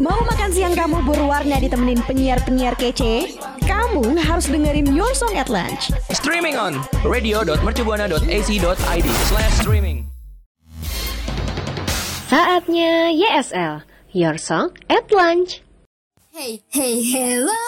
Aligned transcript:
Mau 0.00 0.16
makan 0.24 0.48
siang 0.48 0.72
kamu 0.72 1.04
berwarna 1.04 1.60
ditemenin 1.60 2.00
penyiar-penyiar 2.08 2.72
kece? 2.80 3.36
Kamu 3.68 4.16
harus 4.16 4.48
dengerin 4.48 4.96
Your 4.96 5.12
Song 5.12 5.36
at 5.36 5.52
Lunch. 5.52 5.92
Streaming 6.08 6.56
on 6.56 6.80
radio.mercubuana.ac.id 7.04 9.08
slash 9.28 9.54
streaming. 9.60 10.08
Saatnya 12.32 13.12
YSL, 13.12 13.84
Your 14.16 14.40
Song 14.40 14.72
at 14.88 15.04
Lunch. 15.12 15.60
Hey, 16.32 16.64
hey, 16.72 17.04
hello, 17.04 17.60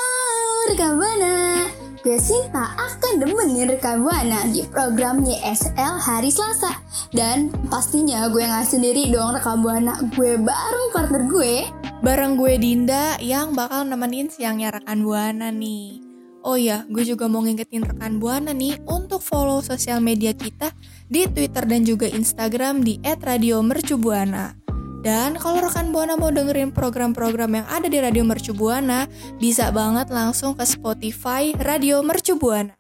rekan 0.73 0.97
Buana. 0.97 1.69
Gue 2.01 2.17
Sinta 2.17 2.73
akan 2.81 3.29
demenin 3.29 3.77
rekan 3.77 4.09
Buana 4.09 4.49
di 4.49 4.65
program 4.73 5.21
YSL 5.21 6.01
hari 6.01 6.33
Selasa. 6.33 6.81
Dan 7.13 7.53
pastinya 7.69 8.25
gue 8.33 8.41
nggak 8.41 8.73
sendiri 8.73 9.13
dong 9.13 9.37
rekan 9.37 9.61
Buana. 9.61 10.01
Gue 10.17 10.41
bareng 10.41 10.89
partner 10.97 11.29
gue. 11.29 11.82
Bareng 12.03 12.35
gue 12.35 12.59
Dinda 12.59 13.15
yang 13.23 13.55
bakal 13.55 13.87
nemenin 13.87 14.27
siangnya 14.27 14.75
rekan 14.75 15.07
Buana 15.07 15.55
nih. 15.55 16.03
Oh 16.43 16.59
iya, 16.59 16.83
gue 16.91 17.07
juga 17.07 17.31
mau 17.31 17.47
ngingetin 17.47 17.87
rekan 17.87 18.19
Buana 18.19 18.51
nih 18.51 18.75
untuk 18.91 19.23
follow 19.23 19.63
sosial 19.63 20.03
media 20.03 20.35
kita 20.35 20.75
di 21.07 21.31
Twitter 21.31 21.63
dan 21.63 21.87
juga 21.87 22.11
Instagram 22.11 22.83
di 22.83 22.99
@radiomercubuana. 23.07 24.59
Dan 25.07 25.39
kalau 25.39 25.63
rekan 25.63 25.95
Buana 25.95 26.19
mau 26.19 26.35
dengerin 26.35 26.75
program-program 26.75 27.63
yang 27.63 27.67
ada 27.71 27.87
di 27.87 28.03
Radio 28.03 28.27
Mercu 28.27 28.51
Buana, 28.51 29.07
bisa 29.39 29.71
banget 29.71 30.11
langsung 30.11 30.59
ke 30.59 30.67
Spotify 30.67 31.55
Radio 31.55 32.03
Mercu 32.03 32.35
Buana. 32.35 32.75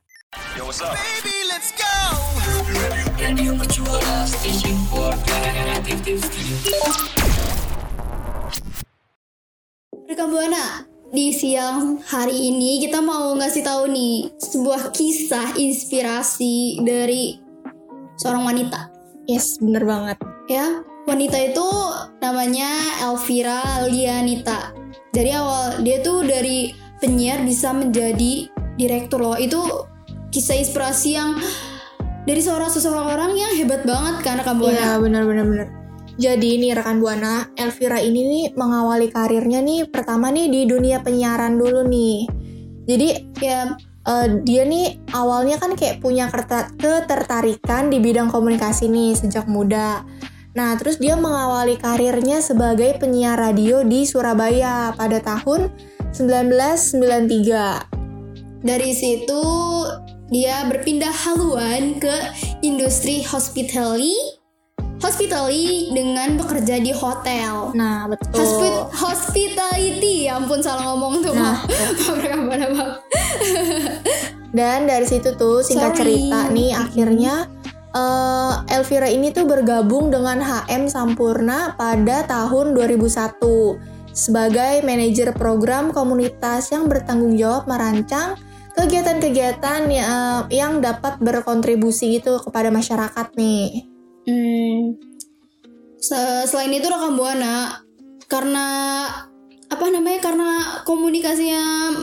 Yo, 0.58 0.66
what's 0.66 0.82
up? 0.82 0.98
Rekan 10.22 10.38
Buana, 10.38 10.86
di 11.10 11.34
siang 11.34 11.98
hari 12.06 12.54
ini 12.54 12.78
kita 12.78 13.02
mau 13.02 13.34
ngasih 13.34 13.66
tahu 13.66 13.90
nih 13.90 14.30
sebuah 14.38 14.94
kisah 14.94 15.58
inspirasi 15.58 16.78
dari 16.86 17.42
seorang 18.14 18.46
wanita. 18.46 18.86
Yes, 19.26 19.58
bener 19.58 19.82
banget. 19.82 20.22
Ya, 20.46 20.86
wanita 21.10 21.42
itu 21.42 21.66
namanya 22.22 22.70
Elvira 23.02 23.82
Lianita. 23.90 24.70
Dari 25.10 25.34
awal 25.34 25.82
dia 25.82 25.98
tuh 26.06 26.22
dari 26.22 26.70
penyiar 27.02 27.42
bisa 27.42 27.74
menjadi 27.74 28.46
direktur 28.78 29.26
loh. 29.26 29.34
Itu 29.34 29.58
kisah 30.30 30.54
inspirasi 30.54 31.18
yang 31.18 31.34
dari 32.30 32.38
seorang 32.38 32.70
seseorang 32.70 33.34
yang 33.34 33.58
hebat 33.58 33.82
banget 33.82 34.22
kan 34.22 34.38
rekan 34.38 34.54
Buana. 34.54 34.70
Iya, 34.70 35.02
bener-bener 35.02 35.46
bener. 35.50 35.81
Jadi 36.20 36.60
nih 36.60 36.76
rekan 36.76 37.00
Buana, 37.00 37.48
Elvira 37.56 37.96
ini 38.00 38.20
nih 38.28 38.44
mengawali 38.52 39.08
karirnya 39.08 39.64
nih 39.64 39.88
pertama 39.88 40.28
nih 40.28 40.48
di 40.52 40.60
dunia 40.68 41.00
penyiaran 41.00 41.56
dulu 41.56 41.84
nih. 41.88 42.28
Jadi 42.84 43.08
Ya, 43.42 43.74
eh, 44.06 44.26
dia 44.46 44.62
nih 44.62 45.02
awalnya 45.10 45.58
kan 45.58 45.74
kayak 45.74 45.98
punya 45.98 46.30
ketertarikan 46.30 47.90
di 47.90 47.98
bidang 47.98 48.30
komunikasi 48.30 48.86
nih 48.86 49.18
sejak 49.18 49.50
muda. 49.50 50.06
Nah, 50.54 50.76
terus 50.78 51.02
dia 51.02 51.18
mengawali 51.18 51.74
karirnya 51.80 52.38
sebagai 52.38 53.00
penyiar 53.02 53.40
radio 53.40 53.82
di 53.82 54.06
Surabaya 54.06 54.94
pada 54.94 55.18
tahun 55.18 55.74
1993. 56.14 57.90
dari 58.62 58.94
situ 58.94 59.42
dia 60.30 60.62
berpindah 60.70 61.10
haluan 61.10 61.98
ke 61.98 62.14
industri 62.62 63.26
hospitality 63.26 64.14
hospitality 65.02 65.90
dengan 65.90 66.38
bekerja 66.38 66.78
di 66.78 66.94
hotel. 66.94 67.74
Nah, 67.74 68.06
betul. 68.06 68.38
Hospi- 68.38 68.86
hospitality, 68.94 70.30
ya 70.30 70.38
ampun 70.38 70.62
salah 70.62 70.94
ngomong 70.94 71.26
tuh. 71.26 71.34
Nah. 71.34 71.58
Dan 74.56 74.86
dari 74.86 75.06
situ 75.08 75.34
tuh 75.34 75.64
singkat 75.64 75.96
Sorry. 75.96 76.28
cerita 76.28 76.52
nih 76.52 76.70
akhirnya 76.76 77.34
eh, 77.90 78.76
Elvira 78.76 79.08
ini 79.08 79.32
tuh 79.32 79.48
bergabung 79.48 80.12
dengan 80.12 80.38
HM 80.40 80.92
Sampurna 80.92 81.72
pada 81.74 82.24
tahun 82.28 82.76
2001 82.76 83.40
sebagai 84.12 84.84
manajer 84.84 85.32
program 85.32 85.88
komunitas 85.88 86.68
yang 86.68 86.84
bertanggung 86.84 87.32
jawab 87.40 87.64
merancang 87.64 88.36
kegiatan-kegiatan 88.76 89.88
ya- 89.88 90.44
yang 90.52 90.84
dapat 90.84 91.16
berkontribusi 91.20 92.20
gitu 92.20 92.40
kepada 92.40 92.68
masyarakat 92.68 93.26
nih. 93.36 93.88
Hmm. 94.22 94.71
Se- 96.02 96.50
Selain 96.50 96.74
itu 96.74 96.90
rekam 96.90 97.14
buana 97.14 97.78
karena 98.26 98.66
apa 99.70 99.84
namanya 99.88 100.18
karena 100.18 100.50
komunikasinya 100.82 101.94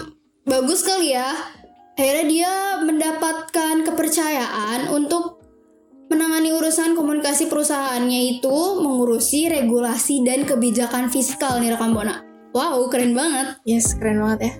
bagus 0.48 0.88
kali 0.88 1.14
ya. 1.14 1.36
Akhirnya 2.00 2.26
dia 2.32 2.54
mendapatkan 2.80 3.84
kepercayaan 3.84 4.88
untuk 4.88 5.44
menangani 6.08 6.56
urusan 6.56 6.96
komunikasi 6.96 7.52
perusahaannya 7.52 8.40
itu 8.40 8.58
mengurusi 8.80 9.52
regulasi 9.52 10.24
dan 10.24 10.48
kebijakan 10.48 11.12
fiskal 11.12 11.60
nih 11.60 11.76
rekam 11.76 11.92
buana. 11.92 12.24
Wow, 12.56 12.88
keren 12.88 13.14
banget. 13.14 13.60
Yes, 13.68 13.94
keren 14.00 14.24
banget 14.24 14.40
ya. 14.48 14.54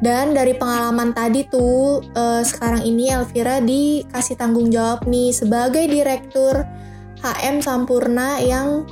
Dan 0.00 0.32
dari 0.32 0.56
pengalaman 0.56 1.12
tadi 1.12 1.44
tuh, 1.44 2.00
eh, 2.16 2.40
sekarang 2.46 2.88
ini 2.88 3.12
Elvira 3.12 3.60
dikasih 3.60 4.38
tanggung 4.40 4.72
jawab 4.72 5.04
nih 5.04 5.28
sebagai 5.28 5.84
direktur 5.84 6.64
HM 7.20 7.60
Sampurna 7.60 8.40
yang 8.40 8.88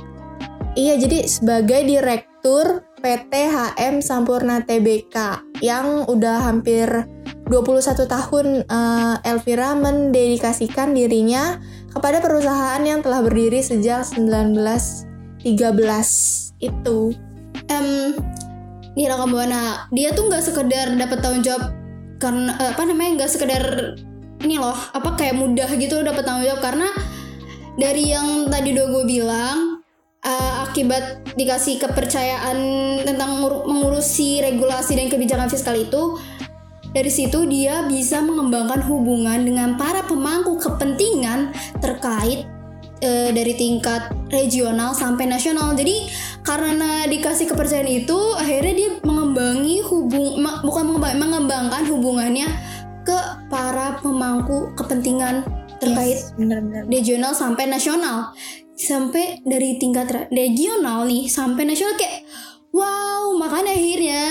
iya 0.77 0.95
jadi 0.95 1.25
sebagai 1.25 1.81
direktur 1.85 2.85
PT 2.99 3.33
HM 3.49 4.05
Sampurna 4.05 4.61
TBK 4.63 5.41
yang 5.65 6.05
udah 6.05 6.51
hampir 6.51 6.87
21 7.49 8.05
tahun 8.05 8.45
eh, 8.69 9.15
Elvira 9.25 9.73
mendedikasikan 9.73 10.93
dirinya 10.93 11.57
kepada 11.89 12.21
perusahaan 12.21 12.79
yang 12.85 13.01
telah 13.01 13.25
berdiri 13.25 13.65
sejak 13.65 14.05
1913 14.05 15.49
itu. 16.61 16.99
Em, 17.69 18.13
nih 18.93 19.07
rekam 19.09 19.33
buana 19.33 19.89
dia 19.89 20.13
tuh 20.13 20.29
nggak 20.29 20.43
sekedar 20.45 20.93
dapat 20.93 21.17
tanggung 21.21 21.41
jawab 21.41 21.73
karena 22.21 22.53
eh, 22.61 22.69
apa 22.77 22.83
namanya 22.85 23.11
nggak 23.23 23.31
sekedar 23.31 23.63
ini 24.39 24.55
loh 24.61 24.75
apa 24.75 25.15
kayak 25.17 25.35
mudah 25.35 25.69
gitu 25.79 26.03
dapat 26.05 26.23
tanggung 26.23 26.45
jawab 26.45 26.61
karena 26.61 26.87
dari 27.79 28.11
yang 28.11 28.51
tadi 28.51 28.75
udah 28.75 28.87
gue 28.91 29.03
bilang 29.07 29.57
eh, 30.21 30.53
akibat 30.67 31.33
dikasih 31.39 31.79
kepercayaan 31.79 32.57
tentang 33.07 33.39
ngur- 33.39 33.65
mengurusi 33.65 34.43
regulasi 34.43 34.99
dan 34.99 35.07
kebijakan 35.07 35.47
fiskal 35.47 35.79
itu 35.79 36.19
dari 36.91 37.07
situ 37.13 37.45
dia 37.45 37.85
bisa 37.85 38.19
mengembangkan 38.19 38.81
hubungan 38.83 39.45
dengan 39.45 39.77
para 39.77 40.03
pemangku 40.03 40.57
kepentingan 40.59 41.55
terkait 41.79 42.49
eh, 42.99 43.29
dari 43.31 43.53
tingkat 43.55 44.09
regional 44.33 44.97
sampai 44.97 45.29
nasional. 45.29 45.77
Jadi 45.77 46.09
karena 46.41 47.05
dikasih 47.05 47.45
kepercayaan 47.45 47.87
itu, 47.87 48.17
akhirnya 48.35 48.73
dia 48.73 48.89
mengembangi 49.05 49.85
hubung 49.85 50.41
bukan 50.65 50.83
mengembang- 50.89 51.19
mengembangkan 51.21 51.83
hubungannya 51.87 52.47
ke 53.05 53.19
para 53.53 54.01
pemangku 54.01 54.73
kepentingan 54.73 55.45
terkait 55.79 56.19
Yes, 56.19 56.35
regional 56.87 57.33
sampai 57.33 57.65
nasional. 57.65 58.35
Sampai 58.79 59.43
dari 59.43 59.75
tingkat 59.75 60.07
re- 60.07 60.29
regional 60.31 61.03
nih 61.03 61.27
sampai 61.27 61.67
nasional 61.67 61.99
kayak 61.99 62.23
wow, 62.71 63.35
makanya 63.35 63.75
akhirnya 63.75 64.23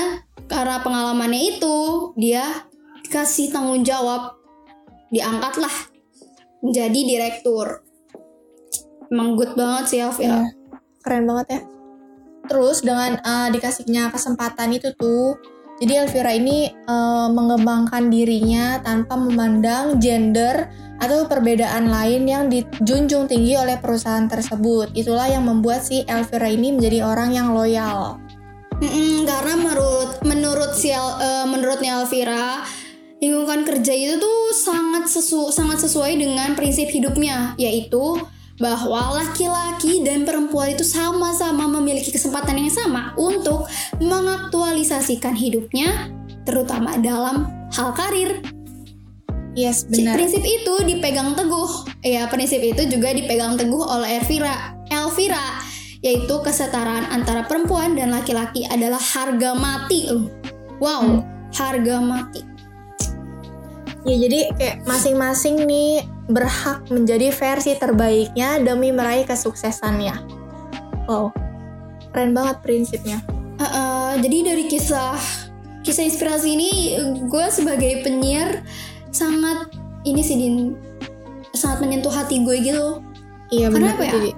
karena 0.48 0.76
pengalamannya 0.80 1.58
itu 1.58 1.76
dia 2.16 2.64
dikasih 3.04 3.52
tanggung 3.52 3.84
jawab 3.84 4.40
diangkatlah 5.12 5.72
menjadi 6.64 7.00
direktur. 7.04 7.84
Emang 9.08 9.36
good 9.36 9.56
banget 9.56 9.84
sih 9.88 10.00
Elvira. 10.04 10.44
Iya, 10.44 10.52
keren 11.00 11.24
banget 11.24 11.46
ya. 11.48 11.60
Terus 12.48 12.80
dengan 12.80 13.20
eh, 13.20 13.48
dikasihnya 13.52 14.12
kesempatan 14.12 14.72
itu 14.72 14.92
tuh, 14.96 15.36
jadi 15.78 16.04
Elvira 16.04 16.34
ini 16.34 16.66
eh, 16.70 17.28
mengembangkan 17.30 18.10
dirinya 18.10 18.82
tanpa 18.82 19.14
memandang 19.14 20.02
gender 20.02 20.66
atau 20.98 21.30
perbedaan 21.30 21.86
lain 21.86 22.26
yang 22.26 22.50
dijunjung 22.50 23.30
tinggi 23.30 23.54
oleh 23.54 23.78
perusahaan 23.78 24.26
tersebut. 24.26 24.90
Itulah 24.98 25.30
yang 25.30 25.46
membuat 25.46 25.86
si 25.86 26.02
Elvira 26.02 26.50
ini 26.50 26.74
menjadi 26.74 27.06
orang 27.06 27.30
yang 27.30 27.54
loyal. 27.54 28.18
Mm-mm, 28.78 29.26
karena 29.26 29.54
menurut 29.58 30.10
menurut 30.22 30.70
si 30.74 30.90
El- 30.90 31.18
eh, 31.18 31.46
menurutnya 31.46 32.02
Elvira 32.02 32.62
lingkungan 33.18 33.66
kerja 33.66 33.90
itu 33.90 34.14
tuh 34.22 34.54
sangat 34.54 35.10
sesu 35.10 35.50
sangat 35.50 35.82
sesuai 35.82 36.14
dengan 36.14 36.54
prinsip 36.54 36.86
hidupnya 36.86 37.58
yaitu 37.58 38.14
bahwa 38.62 39.18
laki-laki 39.18 40.02
perempuan 40.48 40.72
itu 40.72 40.80
sama-sama 40.80 41.68
memiliki 41.68 42.08
kesempatan 42.08 42.56
yang 42.56 42.72
sama 42.72 43.12
untuk 43.20 43.68
mengaktualisasikan 44.00 45.36
hidupnya 45.36 46.08
terutama 46.48 46.96
dalam 46.96 47.44
hal 47.76 47.92
karir. 47.92 48.40
Yes, 49.52 49.84
benar. 49.84 50.16
Prinsip 50.16 50.40
itu 50.40 50.74
dipegang 50.88 51.36
teguh. 51.36 52.00
Ya, 52.00 52.24
prinsip 52.32 52.64
itu 52.64 52.80
juga 52.88 53.12
dipegang 53.12 53.60
teguh 53.60 53.84
oleh 53.84 54.16
Elvira. 54.16 54.72
Elvira 54.88 55.60
yaitu 56.00 56.40
kesetaraan 56.40 57.12
antara 57.12 57.44
perempuan 57.44 57.92
dan 57.92 58.08
laki-laki 58.08 58.64
adalah 58.72 59.02
harga 59.02 59.52
mati 59.52 60.08
loh. 60.08 60.32
Wow, 60.80 61.04
Hmm. 61.04 61.20
harga 61.52 62.00
mati. 62.00 62.40
Ya 64.08 64.16
jadi 64.16 64.48
kayak 64.56 64.88
masing-masing 64.88 65.68
nih 65.68 66.08
berhak 66.32 66.88
menjadi 66.88 67.28
versi 67.36 67.76
terbaiknya 67.76 68.64
demi 68.64 68.96
meraih 68.96 69.28
kesuksesannya. 69.28 70.37
Wow, 71.08 71.32
keren 72.12 72.36
banget 72.36 72.60
prinsipnya. 72.60 73.18
Uh, 73.58 73.64
uh, 73.64 74.10
jadi 74.20 74.54
dari 74.54 74.64
kisah 74.68 75.16
kisah 75.82 76.04
inspirasi 76.04 76.54
ini 76.54 76.70
gue 77.26 77.44
sebagai 77.48 78.04
penyiar 78.04 78.62
sangat 79.10 79.72
ini 80.04 80.20
sih 80.20 80.36
Din 80.36 80.76
sangat 81.56 81.82
menyentuh 81.82 82.12
hati 82.12 82.44
gue 82.44 82.56
gitu. 82.60 83.00
Iya 83.48 83.72
Karena 83.72 83.96
benar 83.96 83.98
apa 83.98 84.04
ya? 84.04 84.36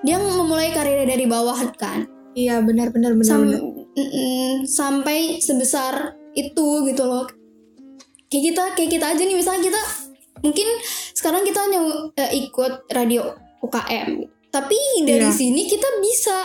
Dia 0.00 0.16
memulai 0.16 0.72
karirnya 0.72 1.06
dari 1.12 1.28
bawah 1.28 1.60
kan. 1.76 2.08
Iya 2.32 2.64
benar-benar 2.64 3.12
benar. 3.12 3.28
Sam- 3.28 3.52
benar. 3.52 4.64
sampai 4.64 5.42
sebesar 5.42 6.14
itu 6.38 6.86
gitu 6.86 7.02
loh 7.02 7.26
kayak 8.28 8.44
kita 8.52 8.62
kayak 8.76 8.90
kita 8.92 9.06
aja 9.10 9.22
nih 9.24 9.36
misalnya 9.36 9.62
kita 9.72 9.80
mungkin 10.44 10.68
sekarang 11.16 11.42
kita 11.42 11.58
hanya 11.64 11.80
eh, 12.14 12.30
ikut 12.46 12.86
radio 12.92 13.34
UKM 13.64 14.28
tapi 14.48 14.76
dari 15.04 15.24
Iya. 15.24 15.34
sini 15.34 15.62
kita 15.64 15.88
bisa 15.98 16.36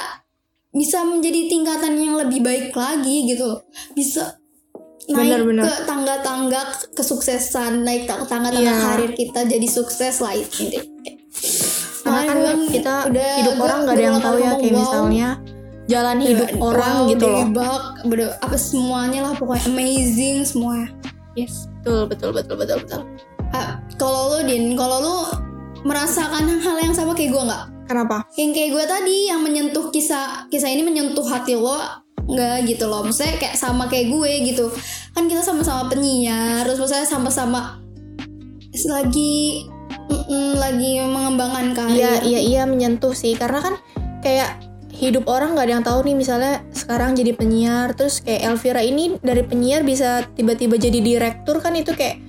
bisa 0.74 1.06
menjadi 1.06 1.48
tingkatan 1.48 1.94
yang 1.96 2.16
lebih 2.18 2.42
baik 2.42 2.74
lagi 2.74 3.30
gitu 3.30 3.62
bisa 3.94 4.42
naik 5.06 5.36
Benar-benar. 5.36 5.64
ke 5.64 5.74
tangga-tangga 5.86 6.62
kesuksesan 6.94 7.84
naik 7.84 8.08
ke 8.08 8.26
tangga-tangga 8.26 8.72
Iya. 8.72 8.82
karir 8.82 9.12
kita 9.14 9.40
jadi 9.46 9.68
sukses 9.68 10.20
lah 10.20 10.34
ini 10.34 10.80
Karena 12.04 12.52
kan 12.52 12.60
kita 12.68 12.94
hidup 13.10 13.56
orang 13.58 13.88
nggak 13.88 13.96
ada 13.96 14.04
yang 14.04 14.20
tahu 14.20 14.38
ya 14.38 14.52
kayak 14.54 14.76
misalnya 14.76 15.30
jalan 15.84 16.18
hidup 16.20 16.50
orang 16.60 16.96
wow, 17.04 17.10
gitu 17.10 17.26
loh. 17.28 17.42
debak, 17.48 17.84
bener, 18.08 18.30
apa 18.40 18.56
semuanya 18.56 19.20
lah 19.24 19.34
pokoknya 19.36 19.68
amazing 19.68 20.44
semuanya. 20.44 20.88
Yes, 21.34 21.68
betul 21.82 22.08
betul 22.08 22.30
betul 22.36 22.56
betul 22.60 22.78
betul. 22.84 23.02
Ah, 23.52 23.80
kalau 23.96 24.36
lo 24.36 24.40
din, 24.44 24.76
kalau 24.76 24.98
lo 25.00 25.16
merasakan 25.84 26.60
hal 26.60 26.76
yang 26.80 26.94
sama 26.94 27.12
kayak 27.12 27.32
gue 27.32 27.44
nggak? 27.44 27.64
Kenapa? 27.88 28.24
Yang 28.40 28.52
kayak 28.56 28.70
gue 28.74 28.86
tadi 28.88 29.18
yang 29.28 29.42
menyentuh 29.44 29.92
kisah 29.92 30.48
kisah 30.48 30.72
ini 30.72 30.84
menyentuh 30.88 31.24
hati 31.28 31.56
lo 31.60 31.80
nggak 32.24 32.68
gitu 32.68 32.88
loh. 32.88 33.04
Maksudnya 33.04 33.36
kayak 33.40 33.56
sama 33.60 33.92
kayak 33.92 34.12
gue 34.12 34.32
gitu. 34.48 34.72
Kan 35.12 35.28
kita 35.28 35.44
sama-sama 35.44 35.92
penyiar 35.92 36.64
terus 36.64 36.80
maksudnya 36.80 37.08
sama-sama 37.08 37.84
lagi 38.90 39.68
mm-mm, 40.10 40.58
lagi 40.58 41.04
mengembangkan 41.04 41.76
karir. 41.76 41.96
Iya 42.00 42.14
iya 42.24 42.40
iya 42.40 42.62
menyentuh 42.64 43.12
sih. 43.12 43.36
Karena 43.36 43.60
kan 43.60 43.76
kayak 44.24 44.64
hidup 44.94 45.26
orang 45.28 45.58
nggak 45.58 45.66
ada 45.68 45.74
yang 45.74 45.86
tahu 45.86 46.00
nih 46.06 46.16
misalnya 46.16 46.54
sekarang 46.72 47.18
jadi 47.18 47.34
penyiar 47.34 47.98
terus 47.98 48.22
kayak 48.22 48.46
Elvira 48.46 48.80
ini 48.86 49.18
dari 49.20 49.42
penyiar 49.42 49.82
bisa 49.82 50.24
tiba-tiba 50.38 50.78
jadi 50.78 51.02
direktur 51.02 51.60
kan 51.60 51.74
itu 51.74 51.92
kayak 51.98 52.22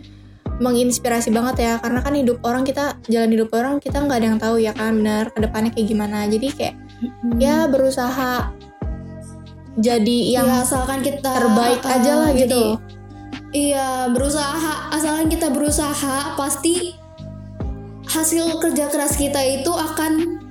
menginspirasi 0.62 1.34
banget 1.34 1.66
ya 1.66 1.72
karena 1.82 1.98
kan 2.04 2.14
hidup 2.14 2.38
orang 2.46 2.62
kita 2.62 2.94
jalan 3.10 3.30
hidup 3.34 3.50
orang 3.54 3.82
kita 3.82 3.98
nggak 3.98 4.18
ada 4.22 4.26
yang 4.30 4.38
tahu 4.38 4.56
ya 4.62 4.72
kan 4.74 4.94
benar 4.94 5.30
ke 5.34 5.38
depannya 5.42 5.70
kayak 5.74 5.86
gimana 5.90 6.18
jadi 6.30 6.48
kayak 6.54 6.74
ya 7.42 7.66
berusaha 7.66 8.54
jadi 9.74 10.18
yang 10.30 10.46
ya 10.46 10.62
asalkan 10.62 11.02
kita 11.02 11.26
terbaik 11.26 11.82
uh, 11.82 11.94
aja 11.98 12.12
lah 12.22 12.30
jadi- 12.34 12.42
gitu 12.46 12.64
Iya, 13.54 14.10
berusaha. 14.10 14.90
Asalkan 14.90 15.30
kita 15.30 15.46
berusaha, 15.46 16.34
pasti 16.34 16.98
hasil 18.10 18.58
kerja 18.58 18.90
keras 18.90 19.14
kita 19.14 19.38
itu 19.46 19.70
akan 19.70 20.42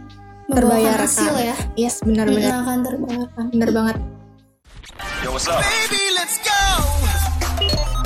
terbayarkan 0.47 1.03
hasil 1.07 1.33
ya. 1.39 1.55
yes 1.79 2.03
benar-benar 2.03 2.63
akan 2.63 2.79
terbayarkan. 2.83 3.43
benar 3.55 3.69
banget 3.71 3.97
Yo, 5.23 5.31
what's 5.31 5.47
up? 5.47 5.63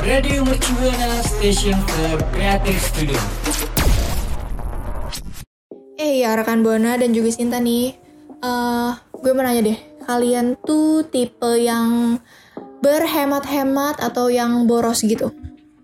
Radio 0.08 0.40
Mercubuana 0.40 1.20
Station 1.20 1.76
for 1.84 2.24
Creative 2.32 2.80
Studio. 2.80 3.20
Eh 6.00 6.24
ya 6.24 6.32
rekan 6.32 6.64
Buana 6.64 6.96
dan 6.96 7.12
juga 7.12 7.28
Sinta 7.28 7.60
nih, 7.60 7.92
eh 8.40 8.92
gue 8.96 9.32
mau 9.36 9.44
nanya 9.44 9.68
deh, 9.68 9.80
kalian 10.08 10.56
tuh 10.64 11.04
tipe 11.12 11.60
yang 11.60 12.24
berhemat-hemat 12.80 14.00
atau 14.00 14.32
yang 14.32 14.64
boros 14.64 15.04
gitu? 15.04 15.36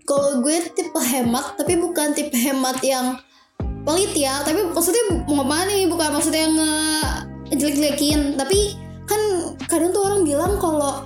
Kalau 0.08 0.40
gue 0.40 0.72
tipe 0.72 1.00
hemat, 1.04 1.60
tapi 1.60 1.76
bukan 1.76 2.16
tipe 2.16 2.32
hemat 2.32 2.80
yang 2.80 3.20
pelit 3.84 4.16
ya. 4.16 4.40
Tapi 4.40 4.72
maksudnya 4.72 5.20
mau 5.28 5.44
apa 5.44 5.68
nih? 5.68 5.84
Bukan 5.84 6.08
maksudnya 6.16 6.48
nge 6.48 6.72
jelek-jelekin. 7.60 8.40
Tapi 8.40 8.72
kan 9.04 9.20
kadang 9.68 9.92
tuh 9.92 10.00
orang 10.00 10.24
bilang 10.24 10.56
kalau 10.56 11.04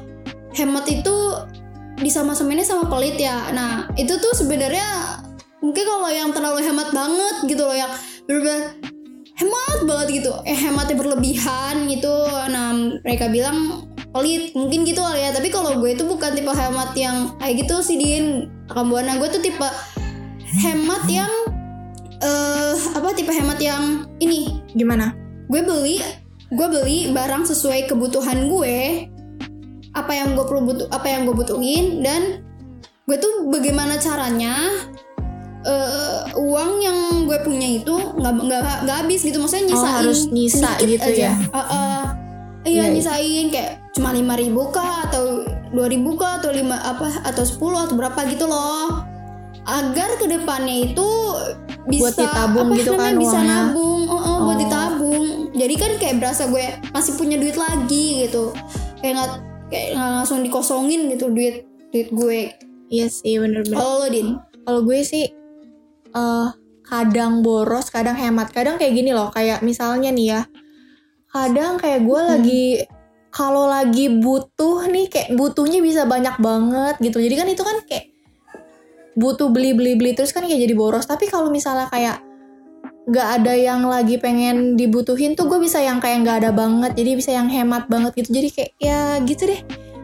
hemat 0.55 0.87
itu 0.87 1.17
disama-samainnya 2.01 2.67
sama 2.67 2.87
pelit 2.91 3.19
ya. 3.19 3.51
Nah 3.55 3.91
itu 3.99 4.15
tuh 4.19 4.33
sebenarnya 4.35 5.21
mungkin 5.63 5.85
kalau 5.85 6.09
yang 6.11 6.31
terlalu 6.31 6.63
hemat 6.63 6.95
banget 6.95 7.37
gitu 7.51 7.63
loh 7.67 7.77
yang 7.77 7.93
bener 8.27 8.79
hemat 9.39 9.79
banget 9.87 10.07
gitu. 10.23 10.33
Eh 10.47 10.57
hematnya 10.57 10.97
berlebihan 10.97 11.87
gitu. 11.91 12.17
Nah 12.51 12.75
mereka 13.03 13.31
bilang 13.31 13.89
pelit 14.11 14.55
mungkin 14.55 14.87
gitu 14.87 15.03
kali 15.03 15.23
ya. 15.23 15.31
Tapi 15.35 15.49
kalau 15.51 15.79
gue 15.79 15.95
itu 15.95 16.07
bukan 16.07 16.35
tipe 16.35 16.51
hemat 16.51 16.95
yang 16.95 17.35
kayak 17.43 17.67
gitu 17.67 17.83
sih 17.83 17.99
din. 17.99 18.49
Kambuana 18.71 19.19
gue 19.19 19.29
tuh 19.31 19.43
tipe 19.43 19.69
hemat 20.65 21.05
yang 21.07 21.33
eh 22.19 22.77
apa 22.95 23.15
tipe 23.15 23.31
hemat 23.31 23.59
yang 23.63 24.07
ini. 24.19 24.63
Gimana? 24.75 25.29
gue 25.49 25.65
beli 25.65 25.97
gue 26.53 26.69
beli 26.69 26.99
barang 27.13 27.49
sesuai 27.49 27.89
kebutuhan 27.89 28.53
gue 28.53 29.09
apa 29.99 30.13
yang 30.13 30.33
gue 30.33 30.45
perlu 30.45 30.63
butuh 30.65 30.87
apa 30.89 31.07
yang 31.07 31.21
gue 31.25 31.35
butuhin 31.35 32.01
dan 32.01 32.47
gue 33.05 33.17
tuh 33.17 33.49
bagaimana 33.49 33.97
caranya 33.97 34.55
eh, 35.61 36.21
uang 36.35 36.71
yang 36.79 36.99
gue 37.25 37.39
punya 37.41 37.69
itu 37.75 37.95
nggak 38.15 38.33
nggak 38.39 38.61
nggak 38.85 38.97
habis 38.97 39.21
gitu 39.21 39.37
maksudnya 39.37 39.67
Oh, 39.67 39.71
nyisain 39.73 39.95
harus 39.97 40.21
nyisa 40.29 40.71
gitu 40.81 41.03
aja. 41.05 41.25
ya? 41.25 41.33
Eh, 41.35 41.59
eh, 41.59 41.59
iya 41.59 42.03
Iya, 42.65 42.83
iya. 42.83 42.85
nyisain 42.91 43.47
kayak 43.49 43.73
cuma 43.91 44.11
lima 44.11 44.35
ribu 44.35 44.71
kah 44.71 45.05
atau 45.05 45.43
dua 45.69 45.87
ribu 45.87 46.15
kah 46.15 46.39
atau 46.39 46.51
lima 46.51 46.79
apa 46.79 47.11
atau 47.23 47.43
10 47.43 47.59
atau 47.83 47.95
berapa 47.95 48.21
gitu 48.29 48.45
loh 48.45 49.03
agar 49.65 50.17
ke 50.17 50.27
depannya 50.27 50.87
itu 50.87 51.09
bisa 51.85 52.09
Buat 52.09 52.15
ditabung 52.17 52.67
apa 52.67 52.77
gitu 52.77 52.91
namanya, 52.91 53.05
kan 53.05 53.15
bisa 53.19 53.31
uangnya? 53.35 53.57
nabung 53.67 54.01
oh, 54.07 54.17
oh, 54.17 54.37
buat 54.43 54.55
Oh. 54.55 54.61
ditabung 54.61 55.25
jadi 55.53 55.75
kan 55.75 55.91
kayak 55.97 56.17
berasa 56.19 56.43
gue 56.47 56.65
masih 56.89 57.13
punya 57.17 57.37
duit 57.37 57.57
lagi 57.57 58.07
gitu 58.23 58.53
kayak 58.99 59.13
nggak 59.15 59.31
kayak 59.69 59.97
nggak 59.97 60.11
langsung 60.21 60.41
dikosongin 60.43 61.13
gitu 61.13 61.31
duit 61.33 61.65
duit 61.93 62.09
gue 62.13 62.41
Iya 62.89 63.07
sih 63.13 63.37
bener-bener. 63.37 63.77
kalau 63.77 63.95
lo 64.01 64.09
din 64.09 64.41
Kalau 64.65 64.81
gue 64.85 65.01
sih 65.05 65.25
eh 66.09 66.49
kadang 66.89 67.45
boros, 67.45 67.93
kadang 67.93 68.17
hemat. 68.17 68.49
Kadang 68.49 68.81
kayak 68.81 68.97
gini 68.97 69.13
loh, 69.13 69.29
kayak 69.29 69.61
misalnya 69.61 70.09
nih 70.09 70.27
ya. 70.33 70.41
Kadang 71.29 71.77
kayak 71.77 72.01
gue 72.05 72.21
lagi 72.21 72.65
kalau 73.29 73.69
lagi 73.69 74.09
butuh 74.09 74.89
nih 74.89 75.13
kayak 75.13 75.37
butuhnya 75.37 75.85
bisa 75.85 76.09
banyak 76.09 76.37
banget 76.41 76.97
gitu. 77.05 77.21
Jadi 77.21 77.35
kan 77.37 77.49
itu 77.53 77.63
kan 77.65 77.77
kayak 77.85 78.09
butuh 79.21 79.53
beli 79.53 79.77
beli 79.77 80.01
beli 80.01 80.17
terus 80.17 80.33
kan 80.33 80.45
kayak 80.49 80.65
jadi 80.65 80.75
boros. 80.77 81.05
Tapi 81.05 81.29
kalau 81.29 81.53
misalnya 81.53 81.93
kayak 81.93 82.25
nggak 83.09 83.29
ada 83.41 83.53
yang 83.53 83.83
lagi 83.83 84.17
pengen 84.17 84.77
dibutuhin 84.77 85.33
tuh 85.33 85.49
gue 85.49 85.57
bisa 85.59 85.81
yang 85.81 85.97
kayak 85.97 86.23
nggak 86.23 86.45
ada 86.45 86.51
banget 86.53 86.93
jadi 86.93 87.11
bisa 87.15 87.31
yang 87.33 87.49
hemat 87.49 87.89
banget 87.89 88.13
gitu 88.15 88.29
jadi 88.31 88.49
kayak 88.51 88.71
ya 88.77 89.01
gitu 89.25 89.49
deh 89.49 89.61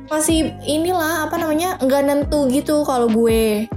masih 0.06 0.36
inilah 0.62 1.24
apa 1.24 1.36
namanya 1.36 1.76
nggak 1.78 2.02
nentu 2.02 2.48
gitu 2.48 2.80
kalau 2.82 3.04
gue 3.06 3.68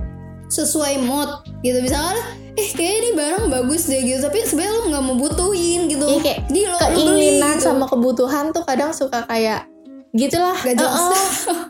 sesuai 0.47 1.03
mood 1.03 1.27
gitu 1.59 1.79
misalnya 1.79 2.23
eh 2.55 2.69
kayak 2.71 2.93
ini 2.97 3.09
barang 3.13 3.45
bagus 3.47 3.85
deh 3.85 3.99
gitu 3.99 4.23
tapi 4.23 4.41
sebenarnya 4.41 4.73
lo 4.73 4.83
nggak 4.87 5.03
mau 5.03 5.15
butuhin 5.17 5.79
gitu 5.85 6.05
Iya 6.07 6.19
kayak 6.23 6.39
Jadi 6.47 6.61
lo- 6.63 6.71
lo 6.71 6.87
beli 6.87 7.03
keinginan 7.29 7.53
gitu. 7.53 7.63
sama 7.63 7.85
kebutuhan 7.85 8.45
tuh 8.49 8.63
kadang 8.63 8.91
suka 8.91 9.21
kayak 9.23 9.67
gitulah. 10.11 10.55
Gak 10.57 10.73
jelas. 10.73 11.05
Heeh. 11.45 11.63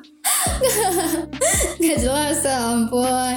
Gak 1.81 1.97
jelas 1.99 2.37
ya 2.39 2.55
ampun 2.71 3.35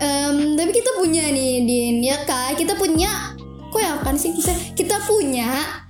Em, 0.00 0.56
Tapi 0.56 0.70
kita 0.72 0.96
punya 0.96 1.28
nih 1.28 1.68
Din 1.68 1.96
Ya 2.00 2.24
kan 2.24 2.56
Kita 2.56 2.72
punya 2.74 3.36
Kok 3.70 3.80
ya 3.80 4.00
kan 4.00 4.16
sih 4.16 4.32
kita, 4.32 4.52
kita 4.74 4.96
punya 5.04 5.80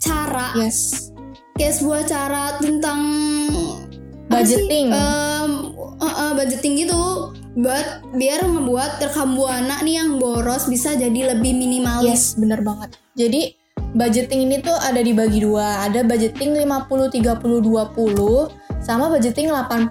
Cara 0.00 0.56
Yes. 0.56 1.12
Kayak 1.58 1.74
sebuah 1.82 2.02
cara 2.06 2.54
tentang? 2.62 3.02
Budgeting. 4.30 4.94
Em, 4.94 5.50
eh, 5.98 6.06
eh, 6.06 6.32
budgeting 6.38 6.86
gitu 6.86 7.34
Buat 7.58 8.14
biar 8.14 8.46
membuat 8.46 9.02
rekam 9.02 9.34
buana 9.34 9.82
nih 9.82 9.98
yang 9.98 10.22
boros 10.22 10.70
bisa 10.70 10.94
jadi 10.94 11.34
lebih 11.34 11.50
minimalis 11.58 12.06
Yes, 12.06 12.24
bener 12.38 12.62
banget. 12.62 12.94
Jadi 13.18 13.58
budgeting 13.98 14.46
ini 14.46 14.62
tuh 14.62 14.78
ada 14.78 15.02
dibagi 15.02 15.42
dua. 15.42 15.82
Ada 15.90 16.06
budgeting 16.06 16.54
50 16.54 17.10
30 17.10 17.34
20 17.34 18.78
sama 18.78 19.10
budgeting 19.10 19.50
80 19.50 19.90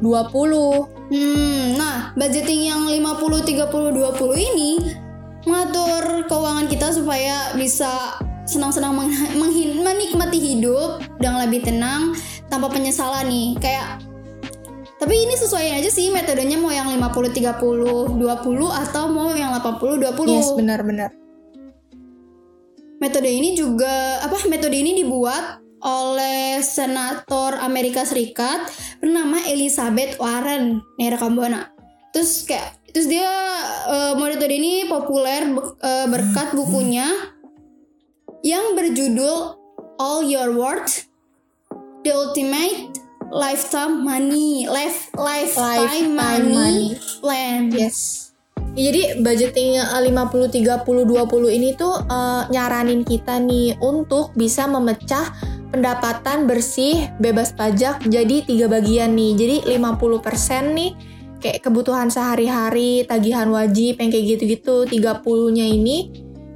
20. 0.00 0.99
Hmm, 1.10 1.74
nah 1.74 2.14
budgeting 2.14 2.70
yang 2.70 2.86
50 2.86 3.42
30 3.42 3.66
20 3.66 4.48
ini 4.54 4.72
mengatur 5.42 6.22
keuangan 6.30 6.70
kita 6.70 6.94
supaya 6.94 7.50
bisa 7.58 8.14
senang-senang 8.46 8.94
menikmati 9.82 10.38
hidup 10.38 11.02
dengan 11.18 11.46
lebih 11.50 11.66
tenang 11.66 12.14
tanpa 12.46 12.70
penyesalan 12.70 13.26
nih 13.26 13.58
kayak 13.58 14.02
tapi 15.00 15.16
ini 15.16 15.34
sesuaiin 15.34 15.80
aja 15.80 15.88
sih 15.88 16.12
metodenya 16.12 16.60
mau 16.60 16.68
yang 16.68 16.92
50 16.92 17.32
30 17.32 18.20
20 18.20 18.20
atau 18.68 19.04
mau 19.08 19.32
yang 19.32 19.56
80 19.56 19.96
20 20.12 20.28
Yes, 20.28 20.52
benar-benar. 20.52 21.10
Metode 23.00 23.32
ini 23.32 23.56
juga 23.56 24.20
apa 24.20 24.36
metode 24.44 24.76
ini 24.76 25.00
dibuat 25.00 25.64
oleh 25.80 26.60
senator 26.60 27.56
Amerika 27.60 28.04
Serikat 28.04 28.68
bernama 29.00 29.40
Elizabeth 29.48 30.20
Warren 30.20 30.84
nih 31.00 31.16
rekam 31.16 31.36
buana. 31.36 31.72
Terus 32.12 32.44
kayak 32.44 32.80
terus 32.90 33.06
dia 33.06 33.30
metode 34.18 34.56
ini 34.56 34.88
populer 34.90 35.46
eh, 35.80 36.06
berkat 36.10 36.56
bukunya 36.58 37.06
yang 38.40 38.72
berjudul 38.74 39.60
All 40.00 40.24
Your 40.24 40.56
Worth 40.56 41.06
The 42.02 42.12
Ultimate 42.12 42.96
Lifetime 43.30 44.02
Money 44.02 44.66
Life 44.66 45.12
Lifetime, 45.14 45.86
Lifetime 45.86 46.12
Money, 46.16 46.54
Money. 46.56 46.84
Plan. 47.20 47.60
Yes. 47.70 48.30
Ya, 48.74 48.90
jadi 48.90 49.22
budgeting 49.22 49.78
eh, 49.78 50.00
50 50.08 50.50
30 50.50 50.86
20 50.86 51.58
ini 51.58 51.76
tuh 51.76 51.94
eh, 52.10 52.42
nyaranin 52.50 53.06
kita 53.06 53.38
nih 53.38 53.78
untuk 53.78 54.34
bisa 54.34 54.66
memecah 54.66 55.30
pendapatan 55.70 56.50
bersih 56.50 57.08
bebas 57.22 57.54
pajak 57.54 58.02
jadi 58.06 58.42
tiga 58.42 58.66
bagian 58.66 59.14
nih. 59.14 59.32
Jadi 59.38 59.56
50% 59.78 60.76
nih 60.76 60.90
kayak 61.40 61.64
kebutuhan 61.64 62.10
sehari-hari, 62.12 63.06
tagihan 63.06 63.48
wajib 63.48 63.96
yang 64.02 64.10
kayak 64.10 64.26
gitu-gitu. 64.36 64.84
30-nya 64.84 65.66
ini 65.66 66.10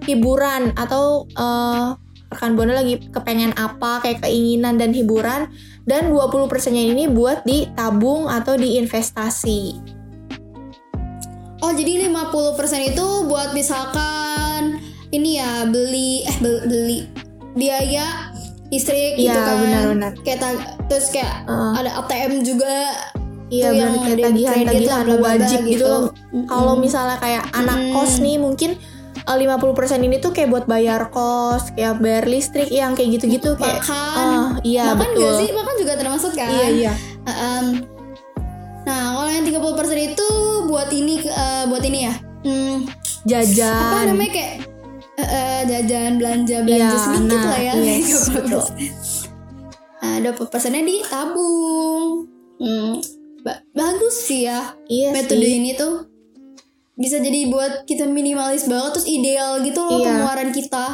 hiburan 0.04 0.75
atau 0.76 1.25
eh, 1.33 1.97
rekan 2.35 2.59
Buana 2.59 2.75
lagi 2.75 2.99
kepengen 2.99 3.54
apa 3.54 4.02
kayak 4.02 4.26
keinginan 4.26 4.76
dan 4.76 4.90
hiburan 4.90 5.49
dan 5.87 6.11
20%-nya 6.11 6.83
ini 6.83 7.06
buat 7.06 7.47
ditabung 7.47 8.26
atau 8.26 8.59
diinvestasi. 8.59 9.94
Oh 11.64 11.73
jadi 11.73 12.12
50% 12.12 12.92
itu 12.92 13.06
buat 13.25 13.56
misalkan 13.56 14.83
ini 15.14 15.40
ya 15.40 15.64
beli 15.64 16.26
eh 16.26 16.37
bel- 16.42 16.66
beli 16.68 17.09
biaya 17.54 18.33
listrik 18.68 19.16
gitu 19.16 19.28
Iya, 19.28 19.40
kan. 19.40 19.56
benar-benar. 19.61 20.12
Kayak 20.23 20.38
terus 20.87 21.06
kayak 21.09 21.44
Heeh. 21.44 21.73
ada 21.78 21.90
ATM 22.00 22.33
juga. 22.40 22.75
Iya 23.47 23.71
benar 23.71 23.90
kayak 24.02 24.18
tagihan-tagihan 24.25 25.04
wajib 25.21 25.61
gitu. 25.68 25.85
loh. 25.85 26.02
Mm-mm. 26.33 26.49
Kalau 26.49 26.75
misalnya 26.75 27.21
kayak 27.21 27.44
anak 27.52 27.76
Mm. 27.78 27.92
kos 27.92 28.12
nih 28.18 28.37
mungkin 28.37 28.71
eh, 29.14 29.37
50% 29.37 30.00
ini 30.02 30.16
tuh 30.18 30.33
kayak 30.33 30.49
buat 30.49 30.64
bayar 30.64 31.09
kos, 31.09 31.71
kayak 31.73 31.97
bayar 31.97 32.25
listrik 32.25 32.68
yang 32.68 32.92
kayak 32.92 33.14
gitu-gitu 33.14 33.54
kayak 33.54 33.80
makan. 33.80 34.16
ah, 34.18 34.49
iya 34.61 34.90
makan 34.90 35.09
betul. 35.09 35.23
gak 35.23 35.35
sih? 35.38 35.49
Makan 35.50 35.75
juga 35.78 35.92
termasuk 35.94 36.33
kan? 36.35 36.49
Iya 36.50 36.66
iya. 36.68 36.92
Heeh. 37.25 37.62
nah 38.85 39.16
kalau 39.16 39.30
yang 39.30 39.44
30% 39.44 39.56
itu 40.12 40.28
buat 40.66 40.88
ini 40.90 41.14
eh, 41.23 41.64
buat 41.64 41.80
ini 41.80 41.99
ya. 42.04 42.14
Hmm, 42.42 42.76
Jajan. 43.25 43.73
apa 43.73 43.99
namanya 44.06 44.33
kayak 44.35 44.52
eh, 45.26 45.62
jajan 45.66 46.16
belanja 46.16 46.57
belanja 46.61 46.87
Iya, 46.87 47.00
sedikit 47.00 47.38
nah, 47.38 47.49
lah 47.49 47.61
ya 47.61 47.73
yes, 47.75 48.09
30%. 48.28 48.37
betul. 48.37 48.64
nah 49.99 50.16
20 50.21 50.52
persennya 50.52 50.83
ditabung 50.83 52.28
hmm, 52.57 52.93
ba- 53.40 53.64
bagus 53.71 54.16
sih 54.23 54.45
ya 54.45 54.76
Iya 54.85 55.12
metode 55.12 55.40
sih. 55.40 55.57
ini 55.57 55.73
tuh 55.75 56.04
bisa 56.95 57.19
jadi 57.19 57.49
buat 57.49 57.85
kita 57.85 58.07
minimalis 58.07 58.64
banget 58.64 58.90
terus 58.95 59.09
ideal 59.09 59.59
gitu 59.61 59.81
loh 59.81 59.99
Iya. 59.99 60.07
pengeluaran 60.07 60.50
kita 60.50 60.87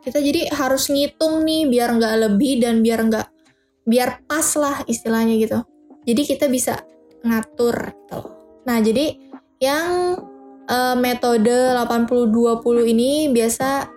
Kita 0.00 0.20
jadi 0.20 0.52
harus 0.52 0.92
ngitung 0.92 1.42
nih 1.42 1.64
biar 1.64 1.96
nggak 1.96 2.14
lebih 2.20 2.60
dan 2.60 2.84
biar 2.84 3.00
nggak 3.02 3.24
biar 3.84 4.20
pas 4.24 4.44
lah 4.52 4.84
istilahnya 4.84 5.32
gitu. 5.38 5.64
Jadi 6.04 6.22
kita 6.26 6.44
bisa 6.44 6.76
ngatur 7.20 7.72
gitu. 7.72 8.20
Nah, 8.64 8.84
jadi 8.84 9.16
yang 9.58 10.20
eh, 10.68 10.96
metode 10.96 11.74
80-20 11.76 12.92
ini 12.92 13.28
biasa 13.32 13.88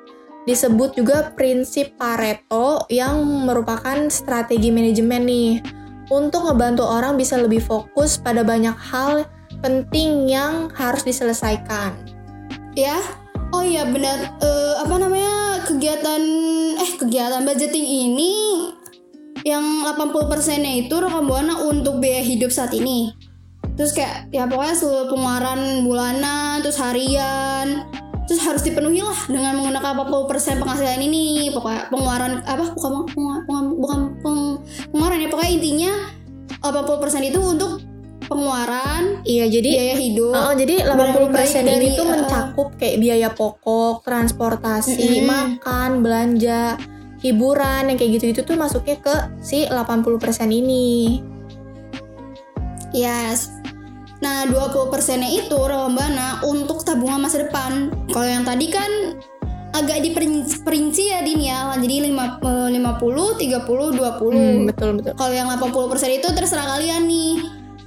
disebut 0.47 0.95
juga 0.95 1.35
prinsip 1.35 1.99
Pareto 1.99 2.87
yang 2.87 3.19
merupakan 3.43 4.07
strategi 4.07 4.71
manajemen 4.71 5.27
nih. 5.27 5.51
Untuk 6.07 6.47
ngebantu 6.47 6.87
orang 6.87 7.19
bisa 7.19 7.35
lebih 7.35 7.59
fokus 7.59 8.15
pada 8.15 8.39
banyak 8.39 8.71
hal 8.79 9.27
penting 9.59 10.31
yang 10.31 10.71
harus 10.71 11.03
diselesaikan. 11.03 11.91
ya? 12.79 12.95
Oh 13.51 13.59
iya 13.59 13.83
benar. 13.83 14.39
Eh, 14.39 14.75
apa 14.79 14.95
namanya? 14.95 15.67
Kegiatan 15.67 16.21
eh 16.79 16.91
kegiatan 16.95 17.43
budgeting 17.43 17.83
ini 17.83 18.31
yang 19.43 19.83
80 19.83 20.31
persennya 20.31 20.87
itu 20.87 20.95
rekam 20.95 21.27
buana 21.27 21.59
untuk 21.67 21.99
biaya 21.99 22.23
hidup 22.23 22.51
saat 22.51 22.71
ini 22.75 23.11
terus 23.77 23.93
kayak 23.93 24.27
ya 24.33 24.49
pokoknya 24.49 24.75
seluruh 24.75 25.05
pengeluaran 25.07 25.85
bulanan 25.85 26.65
terus 26.65 26.81
harian 26.81 27.85
terus 28.27 28.43
harus 28.43 28.65
dipenuhi 28.65 28.99
lah 28.99 29.15
dengan 29.31 29.55
menggunakan 29.55 30.03
40% 30.03 30.59
penghasilan 30.59 30.99
ini 30.99 31.53
pokoknya 31.55 31.87
pengeluaran 31.87 32.43
apa 32.43 32.75
bukan 32.75 32.91
pengeluaran, 33.07 33.43
bukan, 33.47 33.63
bukan 33.79 33.99
peng- 34.19 34.59
pengeluaran 34.91 35.17
ya 35.23 35.29
pokoknya 35.31 35.51
intinya 35.55 35.91
80% 36.59 37.29
itu 37.31 37.39
untuk 37.39 37.71
pengeluaran 38.27 39.23
Iya, 39.23 39.45
jadi 39.47 39.69
biaya 39.71 39.95
hidup 39.95 40.33
Oh, 40.35 40.53
jadi 40.57 40.75
Benar-benar 40.83 41.31
80% 41.31 41.37
baik 41.37 41.51
ini 41.55 41.67
dari, 41.71 41.87
tuh 41.95 42.05
uh, 42.05 42.11
mencakup 42.11 42.67
kayak 42.75 42.97
biaya 42.99 43.29
pokok, 43.31 43.95
transportasi, 44.03 45.23
Mm-mm. 45.23 45.27
makan, 45.27 45.89
belanja, 46.03 46.75
hiburan 47.23 47.87
yang 47.87 47.97
kayak 47.97 48.19
gitu-gitu 48.19 48.43
tuh 48.43 48.59
masuknya 48.59 48.99
ke 48.99 49.15
si 49.39 49.63
80% 49.63 50.19
ini. 50.51 51.23
Yes. 52.91 53.56
Nah, 54.17 54.49
20 54.49 54.89
persennya 54.89 55.29
itu 55.29 55.57
Rombana 55.57 56.41
untuk 56.41 56.81
tabungan 56.81 57.21
masa 57.21 57.45
depan. 57.45 57.93
Kalau 58.09 58.25
yang 58.25 58.41
tadi 58.41 58.65
kan 58.73 58.89
agak 59.77 60.01
diperinci 60.01 61.13
ya 61.13 61.21
Din 61.21 61.41
ya. 61.45 61.69
Jadi 61.77 62.09
5, 62.09 62.41
eh, 62.41 62.69
50, 62.73 63.37
30, 63.37 63.93
20. 63.93 64.33
Hmm, 64.33 64.65
betul 64.65 64.89
betul. 64.97 65.13
Kalau 65.13 65.33
yang 65.33 65.49
80% 65.53 66.09
itu 66.17 66.27
terserah 66.33 66.65
kalian 66.77 67.05
nih. 67.05 67.35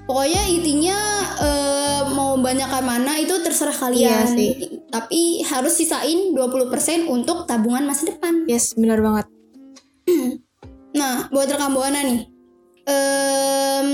Pokoknya 0.06 0.42
intinya 0.50 0.98
eh, 1.38 2.02
mau 2.14 2.34
banyakkan 2.38 2.82
mana 2.82 3.18
itu 3.18 3.34
terserah 3.42 3.74
kalian. 3.74 4.06
Iya 4.06 4.18
sih. 4.30 4.50
Tapi 4.90 5.42
harus 5.46 5.74
sisain 5.74 6.34
20% 6.34 7.06
untuk 7.10 7.46
tabungan 7.46 7.86
masa 7.86 8.10
depan. 8.10 8.46
Yes, 8.46 8.74
benar 8.78 9.02
banget. 9.02 9.26
Nah, 10.90 11.30
buat 11.30 11.46
rekam 11.46 11.78
buana 11.78 12.02
nih. 12.02 12.39
Em, 12.88 13.88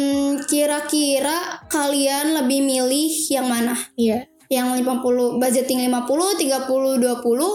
kira-kira 0.46 1.66
kalian 1.66 2.42
lebih 2.42 2.62
milih 2.62 3.10
yang 3.30 3.46
mana? 3.50 3.74
Iya. 3.98 4.30
Yang 4.46 4.86
50 4.86 5.42
budgeting 5.42 5.82
50, 5.90 6.38
30 6.38 7.02
20 7.02 7.50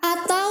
atau 0.00 0.48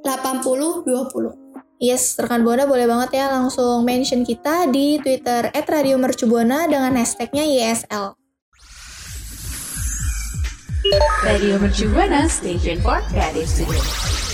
80 0.00 0.88
20? 0.88 1.42
Yes, 1.82 2.14
rekan 2.14 2.46
Buana 2.46 2.62
boleh 2.62 2.86
banget 2.86 3.18
ya 3.18 3.26
langsung 3.26 3.82
mention 3.82 4.22
kita 4.22 4.70
di 4.70 5.02
Twitter 5.02 5.50
@radiomercubuana 5.50 6.70
dengan 6.70 6.94
hashtagnya 6.94 7.42
YSL. 7.42 8.14
Radio 11.26 11.58
Mercu 11.58 11.90
Buana 11.90 12.30
Station 12.30 12.78
for 12.82 13.02
Creative 13.10 13.46
Studio. 13.46 14.31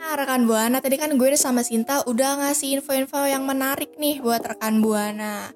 Nah, 0.00 0.16
rekan 0.16 0.48
Buana, 0.48 0.80
tadi 0.80 0.96
kan 0.96 1.12
gue 1.12 1.36
sama 1.36 1.60
Sinta 1.60 2.00
udah 2.08 2.40
ngasih 2.40 2.80
info-info 2.80 3.20
yang 3.28 3.44
menarik 3.44 4.00
nih 4.00 4.24
buat 4.24 4.40
rekan 4.40 4.80
Buana. 4.80 5.52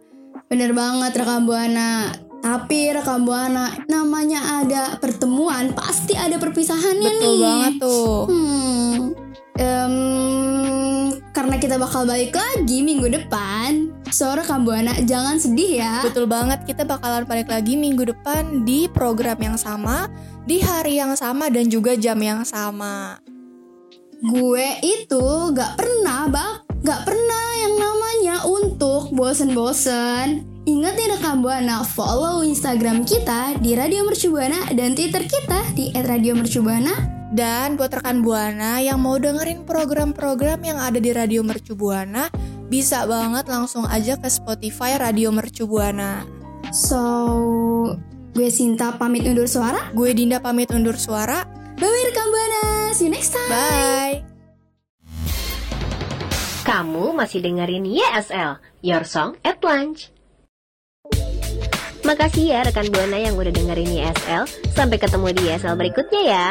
Bener 0.52 0.76
banget 0.76 1.24
rekam 1.24 1.48
buana. 1.48 2.12
Tapi 2.44 2.92
rekam 2.92 3.24
buana 3.24 3.72
namanya 3.88 4.60
ada 4.60 5.00
pertemuan, 5.00 5.72
pasti 5.72 6.12
ada 6.12 6.36
perpisahannya 6.36 7.10
Betul 7.16 7.24
nih. 7.24 7.38
banget 7.40 7.72
tuh. 7.80 8.18
Hmm, 8.28 8.96
em, 9.56 9.94
karena 11.32 11.56
kita 11.56 11.80
bakal 11.80 12.04
balik 12.04 12.36
lagi 12.36 12.84
minggu 12.84 13.08
depan. 13.08 13.88
So 14.12 14.36
rekam 14.36 14.68
buana 14.68 14.92
jangan 15.08 15.40
sedih 15.40 15.80
ya. 15.80 16.04
Betul 16.04 16.28
banget, 16.28 16.68
kita 16.68 16.84
bakalan 16.84 17.24
balik 17.24 17.48
lagi 17.48 17.80
minggu 17.80 18.12
depan 18.12 18.68
di 18.68 18.92
program 18.92 19.40
yang 19.40 19.56
sama, 19.56 20.12
di 20.44 20.60
hari 20.60 21.00
yang 21.00 21.16
sama 21.16 21.48
dan 21.48 21.72
juga 21.72 21.96
jam 21.96 22.20
yang 22.20 22.44
sama. 22.44 23.16
Gue 24.22 24.68
itu 24.84 25.24
gak 25.50 25.80
pernah 25.80 26.28
bak, 26.30 26.68
gak 26.84 27.02
pernah 27.02 27.46
yang 27.58 27.74
namanya 27.80 28.36
untuk 28.46 29.10
bosen-bosen. 29.10 30.46
Ingat 30.64 30.94
nih 30.96 31.08
rekam 31.16 31.44
buana, 31.44 31.84
follow 31.84 32.40
Instagram 32.46 33.04
kita 33.04 33.58
di 33.60 33.76
Radio 33.76 34.06
Mercubuana 34.06 34.72
dan 34.72 34.96
Twitter 34.96 35.26
kita 35.26 35.60
di 35.74 35.92
@radiomercubuana. 35.92 37.14
Dan 37.34 37.74
buat 37.74 37.90
rekan 37.90 38.22
Buana 38.22 38.78
yang 38.78 39.02
mau 39.02 39.18
dengerin 39.18 39.66
program-program 39.66 40.62
yang 40.62 40.78
ada 40.78 41.02
di 41.02 41.10
Radio 41.10 41.42
Mercu 41.42 41.74
Buana, 41.74 42.30
bisa 42.70 43.10
banget 43.10 43.50
langsung 43.50 43.90
aja 43.90 44.14
ke 44.14 44.30
Spotify 44.30 44.94
Radio 45.02 45.34
Mercu 45.34 45.66
Buana. 45.66 46.22
So, 46.70 47.02
gue 48.38 48.54
Sinta 48.54 48.94
pamit 48.94 49.26
undur 49.26 49.50
suara. 49.50 49.90
Gue 49.98 50.14
Dinda 50.14 50.38
pamit 50.38 50.70
undur 50.70 50.94
suara. 50.94 51.42
Bye 51.74 51.90
bye 51.90 52.04
rekam 52.06 52.26
buana. 52.30 52.62
See 52.94 53.06
you 53.06 53.12
next 53.12 53.34
time. 53.34 53.50
Bye. 53.50 54.18
Kamu 56.64 57.12
masih 57.12 57.44
dengerin 57.44 57.84
YSL, 57.84 58.56
Your 58.80 59.04
Song 59.04 59.36
at 59.44 59.60
Lunch. 59.60 60.08
Makasih 62.04 62.52
ya 62.52 62.60
rekan 62.64 62.88
Buana 62.92 63.16
yang 63.20 63.36
udah 63.36 63.52
dengerin 63.52 63.90
YSL. 64.00 64.44
Sampai 64.72 64.96
ketemu 65.00 65.32
di 65.32 65.42
YSL 65.48 65.76
berikutnya 65.76 66.22
ya. 66.24 66.48